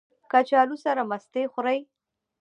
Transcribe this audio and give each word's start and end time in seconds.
کچالو 0.31 0.75
سره 0.85 1.01
مستې 1.09 1.43
ښه 1.45 1.51
خوري 1.53 1.79